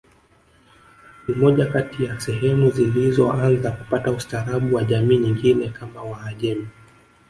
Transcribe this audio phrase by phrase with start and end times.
[1.27, 6.67] Ni moja kati ya sehemu zilizoanza kupata ustaarabu wa jamii nyingine kama wahajemi